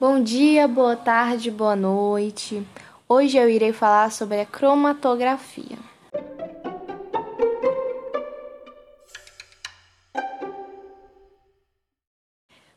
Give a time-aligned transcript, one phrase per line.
[0.00, 2.66] Bom dia, boa tarde, boa noite.
[3.06, 5.76] Hoje eu irei falar sobre a cromatografia.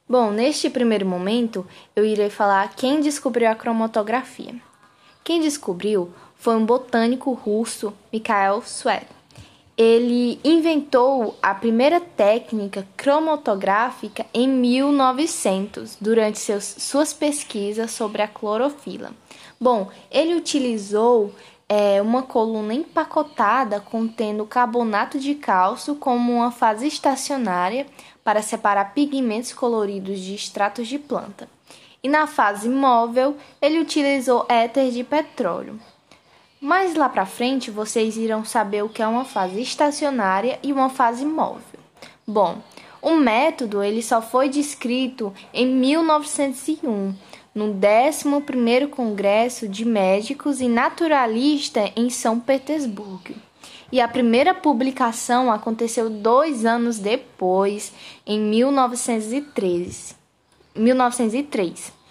[0.06, 1.66] Bom, neste primeiro momento
[1.96, 4.56] eu irei falar quem descobriu a cromatografia.
[5.24, 9.23] Quem descobriu foi um botânico russo, Mikhail Schwedt
[9.78, 19.12] ele inventou a primeira técnica cromatográfica em 1900, durante seus, suas pesquisas sobre a clorofila.
[19.60, 21.34] Bom, ele utilizou
[21.68, 27.88] é, uma coluna empacotada contendo carbonato de cálcio como uma fase estacionária
[28.24, 31.50] para separar pigmentos coloridos de extratos de planta.
[32.04, 35.80] E na fase móvel, ele utilizou éter de petróleo.
[36.64, 40.90] Mais lá para frente vocês irão saber o que é uma fase estacionária e uma
[40.90, 41.78] fase móvel.
[42.26, 42.60] Bom,
[43.02, 47.14] o método ele só foi descrito em 1901,
[47.54, 53.36] no 11º Congresso de Médicos e Naturalistas em São Petersburgo.
[53.92, 57.92] E a primeira publicação aconteceu dois anos depois,
[58.26, 60.16] em 1913.
[60.74, 62.03] 1903.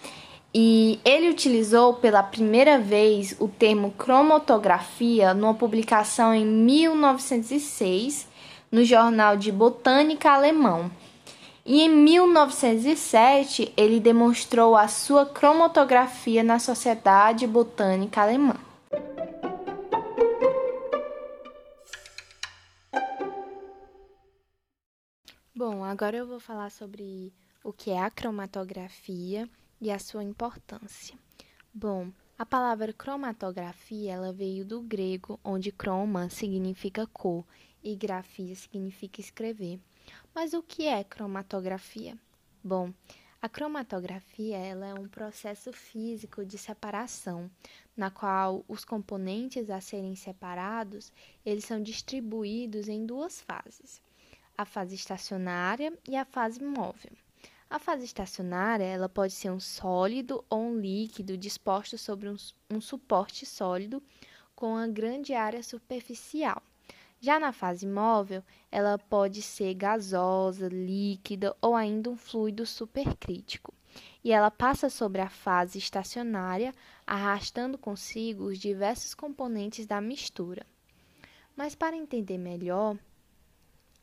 [0.55, 8.27] E ele utilizou pela primeira vez o termo cromatografia numa publicação em 1906
[8.71, 10.91] no Jornal de Botânica Alemão.
[11.65, 18.55] E em 1907 ele demonstrou a sua cromatografia na Sociedade Botânica Alemã.
[25.55, 29.49] Bom, agora eu vou falar sobre o que é a cromatografia
[29.83, 31.17] e a sua importância.
[31.73, 37.45] Bom, a palavra cromatografia ela veio do grego, onde croma significa cor
[37.83, 39.77] e grafia significa escrever.
[40.33, 42.17] Mas o que é cromatografia?
[42.63, 42.93] Bom,
[43.41, 47.51] a cromatografia ela é um processo físico de separação,
[47.95, 51.11] na qual os componentes a serem separados,
[51.45, 54.01] eles são distribuídos em duas fases:
[54.57, 57.11] a fase estacionária e a fase móvel.
[57.73, 62.35] A fase estacionária ela pode ser um sólido ou um líquido disposto sobre um,
[62.69, 63.99] um suporte sólido
[64.55, 66.61] com uma grande área superficial.
[67.19, 73.73] Já na fase móvel, ela pode ser gasosa, líquida ou ainda um fluido supercrítico.
[74.23, 76.75] E ela passa sobre a fase estacionária,
[77.07, 80.63] arrastando consigo os diversos componentes da mistura.
[81.55, 82.95] Mas para entender melhor,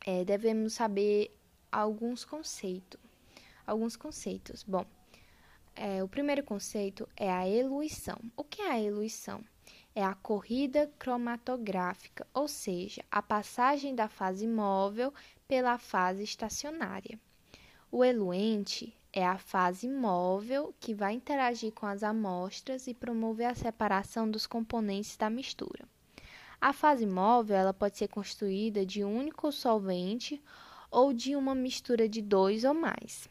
[0.05, 1.33] é, devemos saber
[1.71, 3.10] alguns conceitos
[3.65, 4.63] alguns conceitos.
[4.63, 4.85] Bom,
[5.75, 8.17] é, o primeiro conceito é a eluição.
[8.35, 9.43] O que é a eluição?
[9.95, 15.13] É a corrida cromatográfica, ou seja, a passagem da fase móvel
[15.47, 17.19] pela fase estacionária.
[17.91, 23.55] O eluente é a fase móvel que vai interagir com as amostras e promover a
[23.55, 25.85] separação dos componentes da mistura.
[26.59, 30.41] A fase móvel ela pode ser construída de um único solvente
[30.89, 33.27] ou de uma mistura de dois ou mais.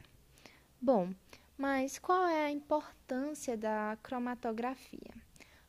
[0.83, 1.13] Bom,
[1.59, 5.11] mas qual é a importância da cromatografia?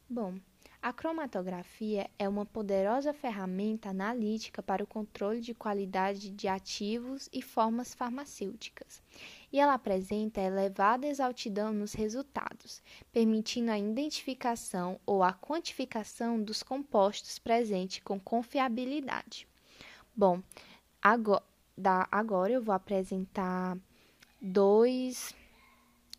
[0.10, 0.40] Bom,
[0.82, 7.42] a cromatografia é uma poderosa ferramenta analítica para o controle de qualidade de ativos e
[7.42, 9.04] formas farmacêuticas,
[9.52, 17.38] e ela apresenta elevada exatidão nos resultados, permitindo a identificação ou a quantificação dos compostos
[17.38, 19.46] presentes com confiabilidade.
[20.16, 20.42] Bom,
[21.02, 21.44] agora,
[22.10, 23.78] agora eu vou apresentar
[24.41, 25.35] dois,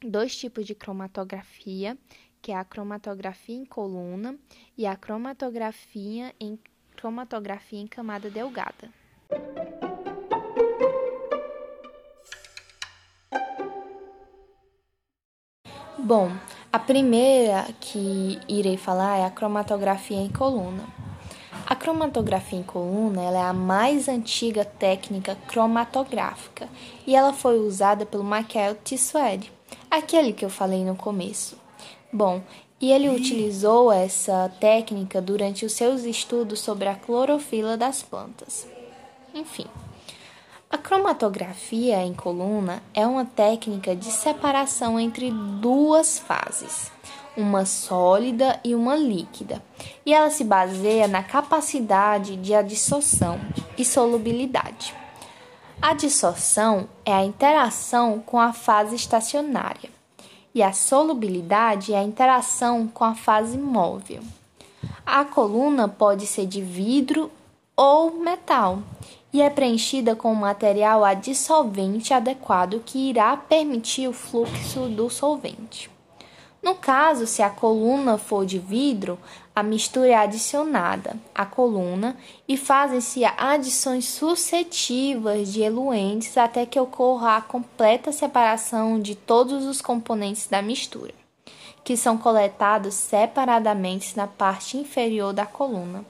[0.00, 1.99] dois tipos de cromatografia,
[2.41, 4.38] que é a cromatografia em coluna
[4.77, 6.59] e a cromatografia em
[6.97, 8.91] cromatografia em camada delgada.
[15.99, 16.31] Bom,
[16.72, 21.02] a primeira que irei falar é a cromatografia em coluna.
[21.67, 26.69] A cromatografia em coluna é a mais antiga técnica cromatográfica
[27.06, 29.50] e ela foi usada pelo Michael Tissued,
[29.91, 31.56] aquele que eu falei no começo.
[32.12, 32.43] Bom,
[32.81, 38.67] e ele utilizou essa técnica durante os seus estudos sobre a clorofila das plantas.
[39.32, 39.67] Enfim,
[40.69, 46.91] a cromatografia em coluna é uma técnica de separação entre duas fases
[47.37, 49.62] uma sólida e uma líquida,
[50.05, 53.40] e ela se baseia na capacidade de adsorção
[53.76, 54.94] e solubilidade.
[55.81, 59.90] A dissorção é a interação com a fase estacionária
[60.55, 64.23] e a solubilidade é a interação com a fase móvel.
[65.05, 67.31] A coluna pode ser de vidro
[67.76, 68.81] ou metal
[69.32, 75.92] e é preenchida com um material adissolvente adequado que irá permitir o fluxo do solvente.
[76.62, 79.19] No caso, se a coluna for de vidro,
[79.55, 82.17] a mistura é adicionada à coluna
[82.47, 89.82] e fazem-se adições sucessivas de eluentes até que ocorra a completa separação de todos os
[89.82, 91.12] componentes da mistura,
[91.82, 96.05] que são coletados separadamente na parte inferior da coluna.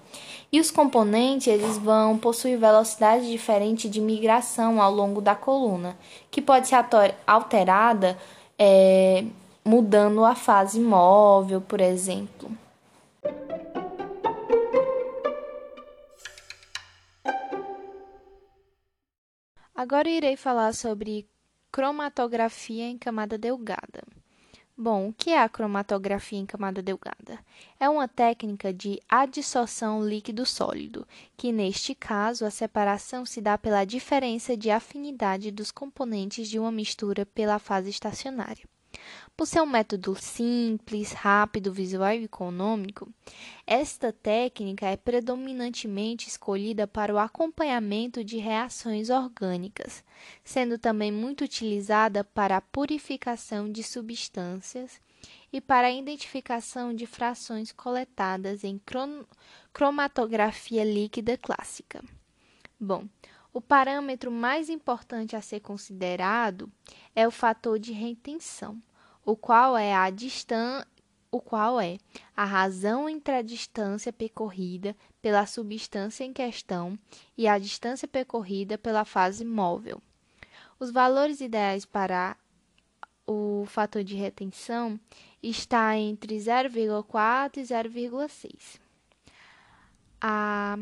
[0.52, 5.96] E os componentes eles vão possuir velocidade diferente de migração ao longo da coluna,
[6.30, 6.76] que pode ser
[7.26, 8.18] alterada
[8.58, 9.24] é,
[9.64, 12.50] mudando a fase móvel, por exemplo.
[19.74, 21.26] Agora irei falar sobre
[21.70, 24.02] cromatografia em camada delgada.
[24.76, 27.38] Bom, o que é a cromatografia em camada delgada?
[27.78, 31.06] É uma técnica de adsorção líquido-sólido,
[31.36, 36.72] que neste caso a separação se dá pela diferença de afinidade dos componentes de uma
[36.72, 38.66] mistura pela fase estacionária.
[39.36, 43.12] Por ser um método simples, rápido, visual e econômico,
[43.66, 50.04] esta técnica é predominantemente escolhida para o acompanhamento de reações orgânicas,
[50.44, 55.00] sendo também muito utilizada para a purificação de substâncias
[55.52, 58.80] e para a identificação de frações coletadas em
[59.72, 62.04] cromatografia líquida clássica.
[62.78, 63.08] Bom,
[63.52, 66.70] o parâmetro mais importante a ser considerado
[67.14, 68.80] é o fator de retenção
[69.24, 70.86] o qual é a distância
[71.32, 71.96] o qual é
[72.36, 76.98] a razão entre a distância percorrida pela substância em questão
[77.38, 80.00] e a distância percorrida pela fase móvel.
[80.78, 82.36] Os valores ideais para
[83.26, 85.00] o fator de retenção
[85.42, 88.78] está entre 0,4 e 0,6.
[90.20, 90.78] A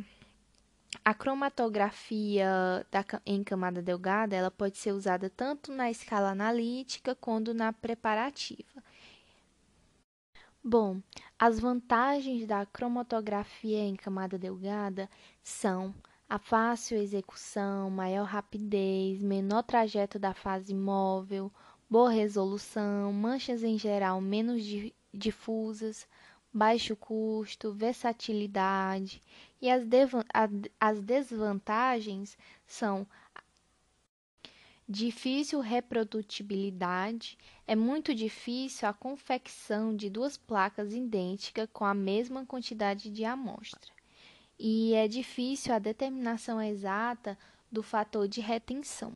[1.10, 7.52] a cromatografia da, em camada delgada ela pode ser usada tanto na escala analítica quanto
[7.52, 8.80] na preparativa.
[10.62, 11.02] Bom,
[11.36, 15.10] as vantagens da cromatografia em camada delgada
[15.42, 15.92] são
[16.28, 21.50] a fácil execução, maior rapidez, menor trajeto da fase móvel,
[21.90, 24.62] boa resolução, manchas em geral menos
[25.12, 26.06] difusas,
[26.52, 29.22] baixo custo, versatilidade
[29.60, 29.82] e as,
[30.80, 32.36] as desvantagens
[32.66, 33.06] são
[34.88, 43.08] difícil reprodutibilidade, é muito difícil a confecção de duas placas idênticas com a mesma quantidade
[43.08, 43.92] de amostra,
[44.58, 47.38] e é difícil a determinação exata
[47.70, 49.08] do fator de retenção.